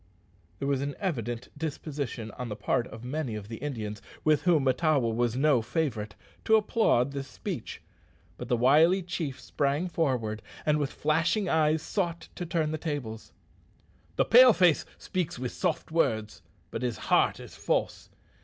There 0.57 0.67
was 0.67 0.81
an 0.81 0.95
evident 0.99 1.49
disposition 1.55 2.31
on 2.31 2.49
the 2.49 2.55
part 2.55 2.87
of 2.87 3.03
many 3.03 3.35
of 3.35 3.49
the 3.49 3.57
Indians, 3.57 4.01
with 4.23 4.41
whom 4.41 4.63
Mahtawa 4.65 5.11
was 5.13 5.35
no 5.35 5.61
favourite, 5.61 6.15
to 6.45 6.55
applaud 6.55 7.11
this 7.11 7.27
speech; 7.27 7.83
but 8.35 8.47
the 8.47 8.57
wily 8.57 9.03
chief 9.03 9.39
sprang 9.39 9.87
forward, 9.87 10.41
and, 10.65 10.79
with 10.79 10.91
flashing 10.91 11.47
eyes, 11.47 11.83
sought 11.83 12.29
to 12.33 12.47
turn 12.47 12.71
the 12.71 12.79
tables. 12.79 13.31
"The 14.15 14.25
Pale 14.25 14.53
face 14.53 14.87
speaks 14.97 15.37
with 15.37 15.51
soft 15.51 15.91
words, 15.91 16.41
but 16.71 16.81
his 16.81 16.97
heart 17.13 17.39
is 17.39 17.55
false. 17.55 18.09